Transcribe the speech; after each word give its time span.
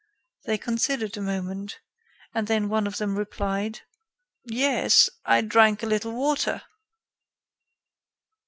They 0.45 0.57
considered 0.57 1.15
a 1.15 1.21
moment, 1.21 1.79
and 2.33 2.47
then 2.47 2.69
one 2.69 2.87
of 2.87 2.97
them 2.97 3.15
replied: 3.15 3.81
"Yes, 4.43 5.11
I 5.25 5.41
drank 5.41 5.83
a 5.83 5.85
little 5.85 6.13
water." 6.13 6.63